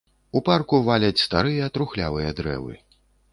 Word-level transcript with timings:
У 0.37 0.41
парку 0.47 0.79
валяць 0.87 1.23
старыя 1.25 1.69
трухлявыя 1.77 2.33
дрэвы. 2.41 2.73